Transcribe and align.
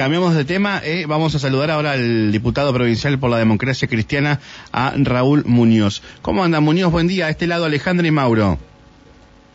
Cambiamos 0.00 0.34
de 0.34 0.46
tema, 0.46 0.80
eh, 0.82 1.04
vamos 1.06 1.34
a 1.34 1.38
saludar 1.38 1.70
ahora 1.70 1.92
al 1.92 2.32
diputado 2.32 2.72
provincial 2.72 3.18
por 3.18 3.28
la 3.28 3.36
democracia 3.36 3.86
cristiana, 3.86 4.40
a 4.72 4.94
Raúl 4.96 5.44
Muñoz. 5.44 6.00
¿Cómo 6.22 6.42
anda 6.42 6.58
Muñoz? 6.60 6.90
Buen 6.90 7.06
día, 7.06 7.26
a 7.26 7.28
este 7.28 7.46
lado 7.46 7.66
Alejandro 7.66 8.06
y 8.06 8.10
Mauro. 8.10 8.56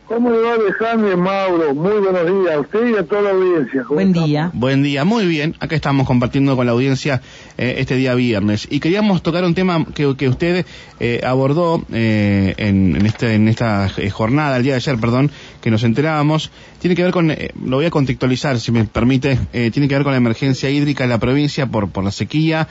¿Cómo 0.07 0.29
le 0.29 0.37
va 0.37 0.53
Alejandro 0.53 1.11
y 1.11 1.15
Mauro? 1.15 1.73
Muy 1.73 1.99
buenos 1.99 2.27
días 2.27 2.57
a 2.57 2.59
usted 2.59 2.89
y 2.89 2.95
a 2.95 3.03
toda 3.03 3.23
la 3.23 3.29
audiencia. 3.31 3.85
Buen 3.89 4.13
día. 4.13 4.51
Buen 4.53 4.83
día, 4.83 5.03
muy 5.03 5.25
bien. 5.25 5.55
Acá 5.59 5.75
estamos 5.75 6.05
compartiendo 6.05 6.55
con 6.55 6.67
la 6.67 6.73
audiencia 6.73 7.23
eh, 7.57 7.77
este 7.79 7.95
día 7.95 8.13
viernes. 8.13 8.67
Y 8.69 8.79
queríamos 8.79 9.23
tocar 9.23 9.43
un 9.45 9.55
tema 9.55 9.83
que, 9.95 10.15
que 10.15 10.29
usted 10.29 10.63
eh, 10.99 11.21
abordó 11.25 11.83
eh, 11.91 12.53
en, 12.57 12.95
en, 12.95 13.05
este, 13.07 13.33
en 13.33 13.47
esta 13.47 13.89
eh, 13.97 14.11
jornada, 14.11 14.57
el 14.57 14.63
día 14.63 14.73
de 14.73 14.77
ayer, 14.77 14.97
perdón, 14.99 15.31
que 15.65 15.71
nos 15.71 15.83
enterábamos. 15.83 16.51
Tiene 16.79 16.95
que 16.95 17.01
ver 17.01 17.11
con, 17.11 17.31
eh, 17.31 17.49
lo 17.65 17.77
voy 17.77 17.87
a 17.87 17.89
contextualizar, 17.89 18.59
si 18.59 18.71
me 18.71 18.85
permite, 18.85 19.39
eh, 19.51 19.71
tiene 19.71 19.87
que 19.87 19.95
ver 19.95 20.03
con 20.03 20.11
la 20.11 20.17
emergencia 20.17 20.69
hídrica 20.69 21.05
en 21.05 21.09
la 21.09 21.17
provincia 21.17 21.65
por, 21.65 21.89
por 21.89 22.03
la 22.03 22.11
sequía, 22.11 22.67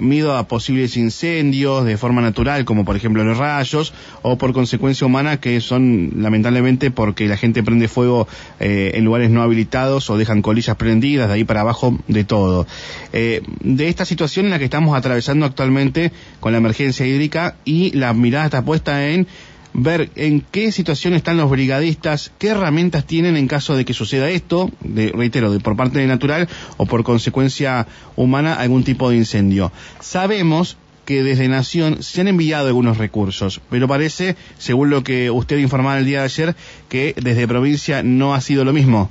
miedo 0.00 0.34
a 0.34 0.48
posibles 0.48 0.96
incendios 0.96 1.84
de 1.84 1.98
forma 1.98 2.22
natural, 2.22 2.64
como 2.64 2.86
por 2.86 2.96
ejemplo 2.96 3.22
los 3.22 3.36
rayos, 3.36 3.92
o 4.22 4.38
por 4.38 4.54
consecuencia 4.54 5.06
humana, 5.06 5.40
que 5.40 5.60
son 5.60 6.12
lamentablemente 6.16 6.90
porque 6.90 7.28
la 7.28 7.36
gente 7.36 7.62
prende 7.62 7.86
fuego 7.88 8.26
en 8.60 9.04
lugares 9.04 9.28
no 9.28 9.42
habilitados 9.42 10.08
o 10.08 10.16
dejan 10.16 10.40
colillas 10.40 10.76
prendidas, 10.76 11.28
de 11.28 11.34
ahí 11.34 11.44
para 11.44 11.60
abajo, 11.60 11.98
de 12.08 12.24
todo. 12.24 12.66
de 13.12 13.88
esta 13.88 14.06
situación 14.06 14.46
en 14.46 14.52
la 14.52 14.58
que 14.58 14.64
estamos 14.64 14.96
atravesando 14.96 15.44
actualmente 15.44 16.12
con 16.40 16.52
la 16.52 16.58
emergencia 16.58 17.06
hídrica 17.06 17.56
y 17.66 17.90
la 17.90 18.14
mirada 18.14 18.46
está 18.46 18.64
puesta 18.64 19.06
en 19.06 19.26
ver 19.74 20.10
en 20.14 20.40
qué 20.40 20.72
situación 20.72 21.14
están 21.14 21.36
los 21.36 21.50
brigadistas, 21.50 22.32
qué 22.38 22.48
herramientas 22.48 23.04
tienen 23.04 23.36
en 23.36 23.48
caso 23.48 23.76
de 23.76 23.84
que 23.84 23.92
suceda 23.92 24.30
esto, 24.30 24.70
de, 24.80 25.12
reitero, 25.14 25.50
de, 25.50 25.60
por 25.60 25.76
parte 25.76 25.98
de 25.98 26.06
natural 26.06 26.48
o 26.76 26.86
por 26.86 27.02
consecuencia 27.02 27.86
humana 28.16 28.54
algún 28.54 28.84
tipo 28.84 29.10
de 29.10 29.16
incendio. 29.16 29.72
Sabemos 30.00 30.78
que 31.04 31.22
desde 31.22 31.48
Nación 31.48 32.02
se 32.02 32.20
han 32.22 32.28
enviado 32.28 32.68
algunos 32.68 32.96
recursos, 32.96 33.60
pero 33.68 33.88
parece, 33.88 34.36
según 34.56 34.90
lo 34.90 35.02
que 35.02 35.30
usted 35.30 35.58
informaba 35.58 35.98
el 35.98 36.06
día 36.06 36.20
de 36.20 36.24
ayer, 36.24 36.56
que 36.88 37.14
desde 37.20 37.46
provincia 37.46 38.02
no 38.02 38.34
ha 38.34 38.40
sido 38.40 38.64
lo 38.64 38.72
mismo. 38.72 39.10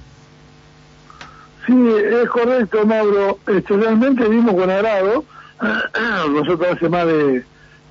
Sí, 1.67 1.73
es 1.73 2.29
correcto, 2.29 2.85
Mauro. 2.85 3.37
Este, 3.47 3.77
realmente 3.77 4.27
vimos 4.27 4.55
con 4.55 4.69
agrado. 4.69 5.23
Nosotros 6.31 6.67
hace 6.73 6.89
más 6.89 7.05
de 7.05 7.43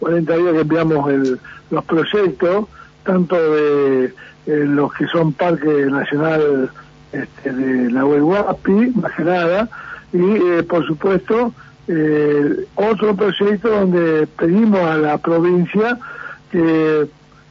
40 0.02 0.36
días 0.36 0.52
que 0.52 0.60
enviamos 0.60 1.10
el, 1.10 1.40
los 1.70 1.84
proyectos, 1.84 2.66
tanto 3.04 3.36
de 3.36 4.06
eh, 4.06 4.64
los 4.66 4.92
que 4.94 5.06
son 5.06 5.32
Parque 5.32 5.86
Nacional 5.86 6.70
este, 7.12 7.52
de 7.52 7.90
la 7.92 8.04
Huehuapi, 8.04 8.92
más 8.96 9.12
que 9.12 9.22
nada, 9.22 9.68
y 10.12 10.18
eh, 10.18 10.64
por 10.68 10.84
supuesto 10.86 11.54
eh, 11.86 12.66
otro 12.74 13.14
proyecto 13.14 13.68
donde 13.68 14.26
pedimos 14.26 14.80
a 14.80 14.96
la 14.98 15.18
provincia 15.18 15.98
que 16.50 17.06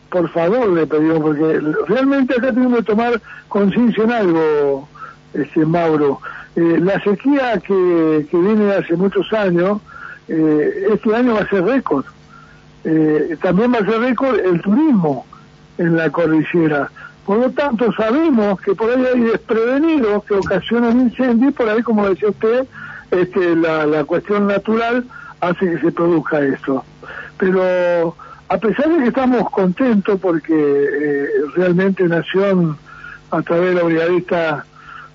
por 0.10 0.30
favor 0.32 0.68
le 0.74 0.86
pedimos, 0.86 1.20
porque 1.22 1.62
realmente 1.88 2.34
acá 2.34 2.52
tenemos 2.52 2.80
que 2.80 2.86
tomar 2.86 3.22
conciencia 3.48 4.04
en 4.04 4.12
algo, 4.12 4.90
este 5.34 5.66
Mauro. 5.66 6.20
Eh, 6.58 6.80
la 6.82 7.02
sequía 7.02 7.62
que, 7.66 8.28
que 8.30 8.38
viene 8.38 8.74
hace 8.74 8.98
muchos 8.98 9.32
años, 9.32 9.80
eh, 10.28 10.88
este 10.94 11.16
año 11.16 11.36
va 11.36 11.42
a 11.42 11.50
ser 11.50 11.64
récord. 11.64 12.04
Eh, 12.84 13.38
también 13.42 13.74
va 13.74 13.80
a 13.80 13.86
ser 13.86 14.00
récord 14.00 14.40
el 14.40 14.62
turismo 14.62 15.26
en 15.78 15.96
la 15.96 16.10
cordillera. 16.10 16.90
Por 17.26 17.38
lo 17.38 17.52
tanto, 17.52 17.92
sabemos 17.94 18.60
que 18.62 18.74
por 18.74 18.90
ahí 18.90 19.06
hay 19.06 19.22
desprevenidos 19.22 20.24
que 20.26 20.34
ocasionan 20.34 21.02
incendios, 21.02 21.54
por 21.54 21.70
ahí, 21.70 21.84
como 21.84 22.10
decía 22.10 22.30
usted, 22.30 22.66
este, 23.12 23.56
la, 23.56 23.86
la 23.86 24.04
cuestión 24.04 24.48
natural 24.48 25.06
hace 25.40 25.70
que 25.70 25.80
se 25.80 25.92
produzca 25.92 26.40
esto. 26.40 26.84
Pero 27.38 28.16
a 28.50 28.58
pesar 28.58 28.90
de 28.90 28.98
que 28.98 29.08
estamos 29.08 29.50
contentos 29.50 30.20
porque 30.20 30.54
eh, 30.54 31.28
realmente 31.56 32.04
Nación, 32.04 32.78
a 33.30 33.42
través 33.44 33.70
de 33.70 33.76
la 33.76 33.84
brigadista 33.84 34.66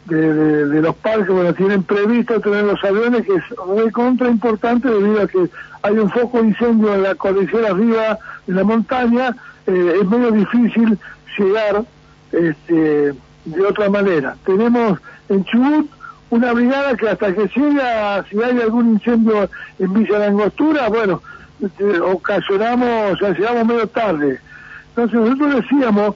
de, 0.06 0.81
los 0.81 0.94
parques, 0.97 1.28
bueno, 1.28 1.53
tienen 1.55 1.83
previsto 1.83 2.41
tener 2.41 2.65
los 2.65 2.83
aviones, 2.84 3.27
que 3.27 3.34
es 3.34 3.43
muy 3.67 3.91
contra 3.91 4.28
importante 4.28 4.89
debido 4.89 5.22
a 5.22 5.27
que 5.27 5.49
hay 5.83 5.99
un 5.99 6.11
foco 6.11 6.41
de 6.41 6.49
incendio 6.49 6.94
en 6.94 7.03
la 7.03 7.15
cordillera 7.15 7.71
arriba 7.71 8.19
de 8.47 8.55
la 8.55 8.65
montaña, 8.65 9.37
eh, 9.66 9.99
es 10.00 10.09
medio 10.09 10.31
difícil 10.31 10.99
llegar 11.39 11.84
este, 12.33 13.15
de 13.45 13.66
otra 13.66 13.91
manera. 13.91 14.37
Tenemos 14.45 14.99
en 15.28 15.45
Chubut 15.45 15.91
una 16.31 16.53
brigada 16.53 16.97
que 16.97 17.09
hasta 17.09 17.34
que 17.34 17.49
llega, 17.55 18.25
si 18.28 18.43
hay 18.43 18.61
algún 18.61 18.93
incendio 18.93 19.49
en 19.78 19.93
Villa 19.93 20.19
La 20.19 20.27
Angostura, 20.27 20.89
bueno, 20.89 21.22
este, 21.61 22.00
ocasionamos, 22.00 23.12
o 23.12 23.16
sea, 23.16 23.31
llegamos 23.31 23.66
medio 23.66 23.87
tarde. 23.89 24.41
Entonces 24.89 25.21
nosotros 25.21 25.56
decíamos 25.56 26.15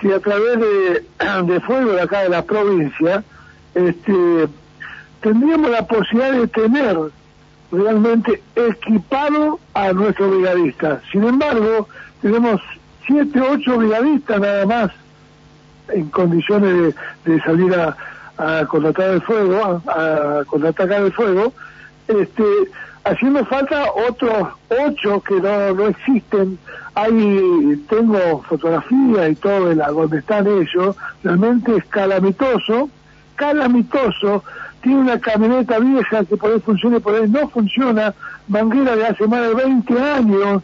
que 0.00 0.14
a 0.14 0.20
través 0.20 0.58
de, 0.58 1.04
de 1.52 1.60
fuego 1.60 1.92
de 1.92 2.00
acá 2.00 2.22
de 2.22 2.28
la 2.28 2.42
provincia, 2.42 3.22
este, 3.74 4.48
tendríamos 5.20 5.70
la 5.70 5.86
posibilidad 5.86 6.32
de 6.32 6.46
tener 6.48 6.98
realmente 7.72 8.42
equipado 8.54 9.58
a 9.74 9.92
nuestros 9.92 10.30
brigadistas. 10.30 11.02
Sin 11.10 11.24
embargo, 11.24 11.88
tenemos 12.22 12.60
siete, 13.06 13.40
ocho 13.40 13.76
brigadistas 13.76 14.40
nada 14.40 14.66
más 14.66 14.90
en 15.88 16.08
condiciones 16.08 16.94
de, 17.24 17.32
de 17.32 17.42
salir 17.42 17.74
a, 17.74 17.96
a 18.38 18.66
contratar 18.66 19.10
el 19.10 19.22
fuego, 19.22 19.82
a, 19.86 20.40
a 20.40 20.44
contraatacar 20.44 21.02
el 21.02 21.12
fuego, 21.12 21.52
este, 22.08 22.44
haciendo 23.06 23.44
falta 23.44 23.86
otros 24.08 24.48
ocho 24.68 25.20
que 25.22 25.40
no, 25.40 25.74
no 25.74 25.86
existen. 25.88 26.58
Ahí 26.94 27.84
tengo 27.88 28.42
fotografías 28.48 29.30
y 29.30 29.34
todo 29.36 29.68
de 29.68 29.76
la, 29.76 29.90
donde 29.90 30.18
están 30.18 30.46
ellos, 30.46 30.96
realmente 31.22 31.76
es 31.76 31.84
calamitoso, 31.86 32.88
calamitoso, 33.36 34.42
tiene 34.82 35.00
una 35.00 35.20
camioneta 35.20 35.78
vieja 35.78 36.24
que 36.24 36.36
por 36.36 36.52
ahí 36.52 36.60
funciona 36.60 36.96
y 36.96 37.00
por 37.00 37.14
ahí 37.14 37.28
no 37.28 37.48
funciona, 37.48 38.14
manguera 38.48 38.96
de 38.96 39.06
hace 39.06 39.26
más 39.26 39.42
de 39.42 39.54
20 39.54 40.00
años 40.00 40.62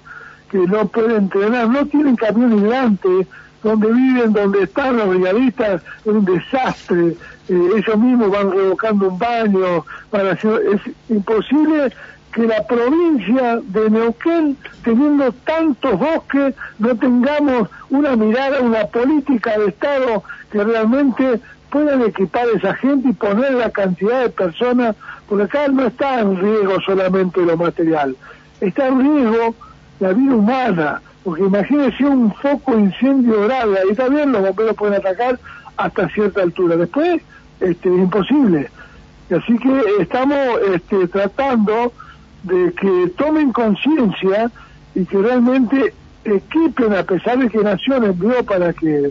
que 0.51 0.59
no 0.59 0.87
puede 0.87 1.17
entrenar, 1.17 1.69
no 1.69 1.87
tienen 1.87 2.17
camión 2.17 2.59
hidrante, 2.59 3.27
donde 3.63 3.93
viven, 3.93 4.33
donde 4.33 4.65
están 4.65 4.97
los 4.97 5.11
brigadistas, 5.11 5.83
es 6.01 6.07
un 6.07 6.25
desastre, 6.25 7.17
eh, 7.49 7.69
ellos 7.77 7.99
mismos 7.99 8.31
van 8.31 8.51
revocando 8.51 9.09
un 9.09 9.19
baño, 9.19 9.85
para 10.11 10.33
hacer, 10.33 10.61
es 10.73 10.81
imposible 11.09 11.93
que 12.33 12.47
la 12.47 12.67
provincia 12.67 13.61
de 13.63 13.91
Neuquén, 13.91 14.57
teniendo 14.83 15.33
tantos 15.33 15.99
bosques, 15.99 16.55
no 16.79 16.97
tengamos 16.97 17.69
una 17.91 18.17
mirada, 18.17 18.61
una 18.61 18.87
política 18.87 19.59
de 19.59 19.69
Estado 19.69 20.25
que 20.51 20.65
realmente 20.65 21.41
puedan 21.71 22.03
equipar 22.03 22.47
esa 22.55 22.75
gente 22.75 23.11
y 23.11 23.13
poner 23.13 23.53
la 23.53 23.71
cantidad 23.71 24.23
de 24.23 24.31
personas, 24.31 24.97
porque 25.29 25.45
acá 25.45 25.69
no 25.69 25.87
está 25.87 26.21
en 26.21 26.41
riesgo 26.41 26.81
solamente 26.81 27.41
lo 27.43 27.57
material, 27.57 28.17
está 28.61 28.89
en 28.89 29.01
riesgo 29.01 29.55
la 30.01 30.13
vida 30.13 30.35
humana, 30.35 31.03
porque 31.25 31.43
imagínense 31.45 32.05
un 32.05 32.35
foco 32.35 32.79
incendio 32.79 33.43
grave, 33.43 33.79
ahí 33.79 33.95
también 33.95 34.33
los 34.33 34.43
bomberos 34.43 34.77
pueden 34.77 34.95
atacar 34.95 35.39
hasta 35.77 36.09
cierta 36.11 36.43
altura, 36.43 36.77
después 36.77 37.23
este, 37.61 37.89
es 37.89 37.99
imposible. 37.99 38.71
Así 39.31 39.57
que 39.59 40.03
estamos 40.03 40.37
este, 40.75 41.09
tratando 41.09 41.93
de 42.43 42.73
que 42.73 43.13
tomen 43.17 43.53
conciencia 43.53 44.51
y 44.95 45.05
que 45.05 45.19
realmente 45.19 45.95
equipen, 46.25 46.95
a 46.95 47.03
pesar 47.03 47.39
de 47.39 47.49
que 47.49 47.59
Nación 47.59 48.05
envió 48.05 48.45
para 48.45 48.73
que 48.73 49.11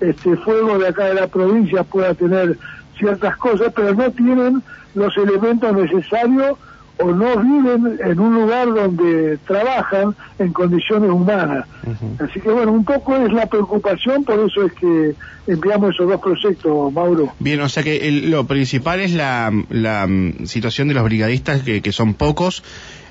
este 0.00 0.36
fuego 0.38 0.78
de 0.78 0.88
acá 0.88 1.06
de 1.06 1.14
la 1.14 1.26
provincia 1.26 1.84
pueda 1.84 2.14
tener 2.14 2.58
ciertas 2.98 3.36
cosas, 3.36 3.72
pero 3.74 3.94
no 3.94 4.10
tienen 4.10 4.62
los 4.94 5.16
elementos 5.16 5.74
necesarios 5.74 6.58
o 6.98 7.10
no 7.10 7.36
viven 7.38 7.98
en 8.04 8.20
un 8.20 8.34
lugar 8.34 8.68
donde 8.72 9.38
trabajan 9.46 10.14
en 10.38 10.52
condiciones 10.52 11.10
humanas. 11.10 11.66
Uh 11.84 11.90
-huh. 11.90 12.28
Así 12.28 12.40
que 12.40 12.50
bueno, 12.50 12.72
un 12.72 12.84
poco 12.84 13.16
es 13.16 13.32
la 13.32 13.46
preocupación, 13.46 14.24
por 14.24 14.38
eso 14.40 14.66
es 14.66 14.72
que 14.74 15.14
enviamos 15.46 15.94
esos 15.94 16.08
dos 16.08 16.20
proyectos, 16.20 16.92
Mauro. 16.92 17.32
Bien, 17.38 17.60
o 17.60 17.68
sea 17.68 17.82
que 17.82 18.08
el, 18.08 18.30
lo 18.30 18.46
principal 18.46 19.00
es 19.00 19.12
la, 19.12 19.50
la 19.70 20.08
situación 20.44 20.88
de 20.88 20.94
los 20.94 21.04
brigadistas, 21.04 21.62
que, 21.62 21.80
que 21.82 21.92
son 21.92 22.14
pocos, 22.14 22.62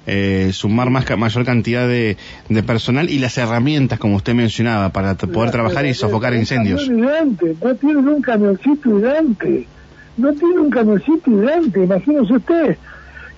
eh, 0.07 0.49
sumar 0.53 0.89
más 0.89 1.05
mayor 1.17 1.45
cantidad 1.45 1.87
de, 1.87 2.17
de, 2.49 2.63
personal 2.63 3.09
y 3.09 3.19
las 3.19 3.37
herramientas, 3.37 3.99
como 3.99 4.15
usted 4.15 4.33
mencionaba, 4.33 4.89
para 4.89 5.15
poder 5.15 5.47
la, 5.47 5.51
trabajar 5.51 5.83
la, 5.83 5.89
y 5.89 5.93
sofocar 5.93 6.33
incendios. 6.33 6.87
Hidrante, 6.87 7.55
no 7.63 7.75
tienen 7.75 8.07
un 8.07 8.21
camioncito 8.21 8.97
hidrante, 8.97 9.67
no 10.17 10.33
tiene 10.33 10.59
un 10.59 10.69
camioncito 10.69 11.29
hidrante, 11.31 11.83
imagínese 11.83 12.33
usted. 12.33 12.77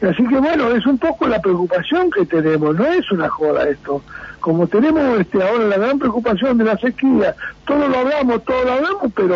Así 0.09 0.27
que 0.27 0.37
bueno, 0.37 0.69
es 0.71 0.85
un 0.85 0.97
poco 0.97 1.27
la 1.27 1.41
preocupación 1.41 2.11
que 2.11 2.25
tenemos, 2.25 2.75
no 2.75 2.85
es 2.85 3.09
una 3.11 3.29
joda 3.29 3.69
esto. 3.69 4.01
Como 4.41 4.67
tenemos 4.67 5.19
este 5.19 5.41
ahora 5.41 5.63
la 5.65 5.77
gran 5.77 5.97
preocupación 5.97 6.57
de 6.57 6.65
la 6.65 6.77
sequía, 6.77 7.35
todo 7.65 7.87
lo 7.87 7.99
hablamos, 7.99 8.43
todo 8.43 8.63
lo 8.65 8.73
hablamos, 8.73 9.11
pero 9.15 9.35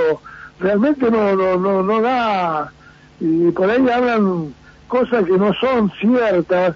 realmente 0.59 1.09
no 1.09 1.35
no 1.35 1.57
no, 1.57 1.83
no 1.83 2.01
da 2.01 2.71
y 3.19 3.51
por 3.51 3.69
ahí 3.69 3.89
hablan 3.89 4.53
cosas 4.87 5.25
que 5.25 5.37
no 5.37 5.53
son 5.53 5.91
ciertas, 5.99 6.75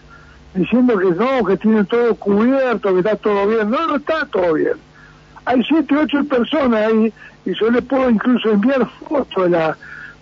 diciendo 0.54 0.98
que 0.98 1.12
no, 1.12 1.46
que 1.46 1.58
tienen 1.58 1.86
todo 1.86 2.16
cubierto, 2.16 2.94
que 2.94 3.00
está 3.00 3.16
todo 3.16 3.48
bien. 3.48 3.70
No, 3.70 3.88
no 3.88 3.96
está 3.98 4.26
todo 4.26 4.54
bien. 4.54 4.74
Hay 5.46 5.64
siete, 5.64 5.96
ocho 5.96 6.24
personas 6.26 6.88
ahí 6.88 7.14
y 7.46 7.54
yo 7.60 7.70
les 7.72 7.84
puedo 7.84 8.10
incluso 8.10 8.52
enviar 8.52 8.88
fotos 9.08 9.52
de, 9.52 9.74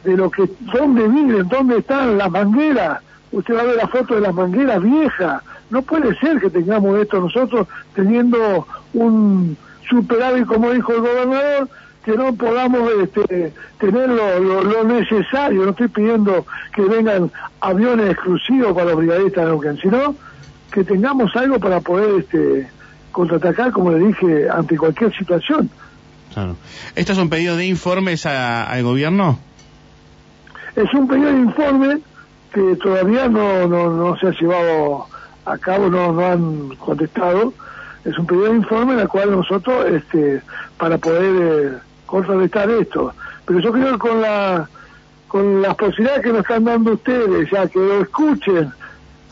de 0.03 0.17
lo 0.17 0.29
que, 0.29 0.49
dónde 0.73 1.07
viven, 1.07 1.47
dónde 1.47 1.77
están 1.77 2.17
las 2.17 2.29
mangueras. 2.31 2.99
Usted 3.31 3.55
va 3.55 3.61
a 3.61 3.65
ver 3.65 3.75
la 3.75 3.87
foto 3.87 4.15
de 4.15 4.21
las 4.21 4.33
mangueras 4.33 4.81
viejas. 4.81 5.43
No 5.69 5.81
puede 5.81 6.15
ser 6.19 6.39
que 6.39 6.49
tengamos 6.49 6.99
esto 6.99 7.19
nosotros 7.19 7.67
teniendo 7.93 8.67
un 8.93 9.55
superávit, 9.87 10.45
como 10.45 10.71
dijo 10.71 10.93
el 10.93 11.01
gobernador, 11.01 11.69
que 12.03 12.15
no 12.15 12.33
podamos 12.33 12.91
este, 13.03 13.53
tener 13.79 14.09
lo, 14.09 14.83
necesario. 14.83 15.63
No 15.63 15.71
estoy 15.71 15.89
pidiendo 15.89 16.45
que 16.73 16.81
vengan 16.81 17.31
aviones 17.61 18.11
exclusivos 18.11 18.73
para 18.73 18.85
los 18.91 18.97
brigadistas 18.97 19.45
de 19.45 19.51
Neuquén, 19.51 19.77
sino 19.77 20.15
que 20.71 20.83
tengamos 20.83 21.35
algo 21.35 21.59
para 21.59 21.81
poder 21.81 22.21
este, 22.21 22.69
contraatacar, 23.11 23.71
como 23.71 23.91
le 23.91 24.07
dije, 24.07 24.49
ante 24.49 24.77
cualquier 24.77 25.15
situación. 25.15 25.69
Claro. 26.33 26.55
¿Esto 26.95 27.13
es 27.13 27.17
un 27.17 27.29
pedido 27.29 27.57
de 27.57 27.65
informes 27.65 28.25
al 28.25 28.81
gobierno? 28.83 29.39
Es 30.75 30.93
un 30.93 31.07
pedido 31.07 31.31
de 31.31 31.39
informe 31.39 31.99
que 32.53 32.75
todavía 32.77 33.27
no, 33.27 33.67
no, 33.67 34.17
se 34.17 34.27
ha 34.27 34.31
llevado 34.31 35.07
a 35.45 35.57
cabo, 35.57 35.89
no, 35.89 36.11
no 36.11 36.25
han 36.25 36.75
contestado. 36.75 37.53
Es 38.05 38.17
un 38.17 38.25
pedido 38.25 38.45
de 38.45 38.57
informe 38.57 38.93
en 38.93 38.99
el 38.99 39.07
cual 39.07 39.31
nosotros, 39.31 39.85
este, 39.87 40.41
para 40.77 40.97
poder 40.97 41.23
eh, 41.23 41.77
contrarrestar 42.05 42.69
esto. 42.69 43.13
Pero 43.45 43.59
yo 43.59 43.71
creo 43.71 43.91
que 43.93 43.99
con 43.99 44.21
la 44.21 44.69
con 45.27 45.61
las 45.61 45.75
posibilidades 45.75 46.23
que 46.23 46.29
nos 46.29 46.41
están 46.41 46.65
dando 46.65 46.93
ustedes, 46.93 47.49
ya 47.51 47.67
que 47.67 47.79
lo 47.79 48.01
escuchen, 48.01 48.71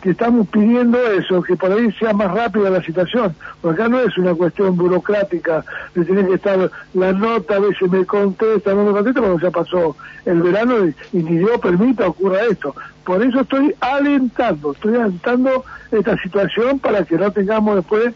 que 0.02 0.12
estamos 0.12 0.48
pidiendo 0.48 1.00
eso, 1.12 1.42
que 1.42 1.56
por 1.56 1.72
ahí 1.72 1.92
sea 1.94 2.14
más 2.14 2.32
rápida 2.32 2.70
la 2.70 2.84
situación, 2.84 3.36
porque 3.62 3.82
acá 3.82 3.90
no 3.90 4.00
es 4.00 4.18
una 4.18 4.36
cuestión 4.36 4.76
burocrática 4.76 5.64
de 5.96 6.06
tener 6.06 6.28
que 6.28 6.36
estar 6.36 6.72
la 6.94 7.12
nota, 7.14 7.56
a 7.56 7.60
veces 7.60 7.90
me 7.90 8.06
contesta, 8.06 8.74
no 8.74 8.86
me 8.86 8.92
contesta, 8.92 9.20
cuando 9.20 9.40
ya 9.40 9.52
pasó 9.52 9.96
el 10.26 10.42
verano 10.42 10.88
y, 10.88 11.18
ni 11.18 11.38
Dios 11.38 11.60
permita 11.60 12.08
ocurra 12.08 12.42
esto. 12.50 12.76
Por 13.04 13.24
eso 13.24 13.42
estoy 13.42 13.74
alentando, 13.80 14.74
estoy 14.74 14.96
alentando 14.96 15.66
esta 15.92 16.18
situación 16.22 16.80
para 16.80 17.04
que 17.04 17.18
no 17.18 17.32
tengamos 17.32 17.78
después, 17.78 18.14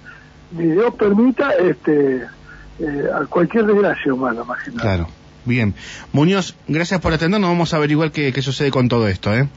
ni 0.51 0.66
Dios 0.66 0.94
permita, 0.95 1.51
este 1.54 2.27
eh, 2.80 3.10
cualquier 3.30 3.66
desgracia 3.66 4.13
humana, 4.13 4.42
imagínate. 4.44 4.81
Claro. 4.81 5.07
Bien. 5.44 5.74
Muñoz, 6.13 6.56
gracias 6.68 7.01
por 7.01 7.13
atendernos. 7.13 7.50
Vamos 7.50 7.74
a 7.74 7.77
averiguar 7.77 8.12
qué, 8.12 8.31
qué 8.31 8.44
sucede 8.44 8.69
con 8.69 8.88
todo 8.89 9.07
esto, 9.07 9.34
¿eh? 9.34 9.48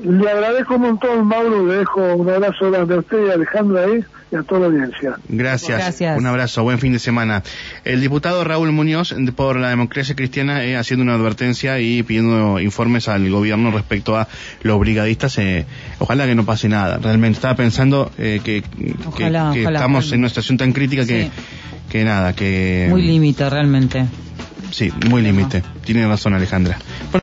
Le 0.00 0.30
agradezco 0.30 0.76
un 0.76 0.82
montón, 0.82 1.26
Mauro. 1.26 1.66
Le 1.66 1.76
dejo 1.76 2.14
un 2.14 2.28
abrazo 2.30 2.70
grande 2.70 2.94
a 2.94 2.98
usted 2.98 3.26
y 3.26 3.30
a 3.30 3.34
Alejandro 3.34 3.78
ahí 3.78 4.04
y 4.30 4.36
a 4.36 4.42
toda 4.42 4.62
la 4.62 4.66
audiencia. 4.66 5.16
Gracias. 5.28 6.00
Un 6.16 6.26
abrazo. 6.26 6.62
Buen 6.62 6.78
fin 6.78 6.92
de 6.94 6.98
semana. 6.98 7.42
El 7.84 8.00
diputado 8.00 8.42
Raúl 8.42 8.72
Muñoz, 8.72 9.14
por 9.36 9.56
la 9.56 9.68
democracia 9.68 10.14
cristiana, 10.14 10.64
eh, 10.64 10.76
haciendo 10.76 11.02
una 11.02 11.14
advertencia 11.14 11.78
y 11.78 12.02
pidiendo 12.02 12.58
informes 12.58 13.08
al 13.08 13.30
gobierno 13.30 13.70
respecto 13.70 14.16
a 14.16 14.28
los 14.62 14.80
brigadistas. 14.80 15.36
Eh, 15.38 15.66
ojalá 15.98 16.26
que 16.26 16.34
no 16.34 16.46
pase 16.46 16.68
nada. 16.68 16.98
Realmente 16.98 17.36
estaba 17.36 17.54
pensando 17.54 18.10
eh, 18.16 18.40
que, 18.42 18.64
estamos 19.54 20.10
en 20.12 20.20
una 20.20 20.28
situación 20.28 20.56
tan 20.56 20.72
crítica 20.72 21.04
que, 21.04 21.30
que 21.90 22.04
nada, 22.04 22.32
que... 22.34 22.86
Muy 22.88 23.02
límite, 23.02 23.48
realmente. 23.50 24.06
Sí, 24.70 24.90
muy 25.10 25.20
límite. 25.20 25.62
Tiene 25.84 26.06
razón, 26.08 26.32
Alejandra. 26.32 26.78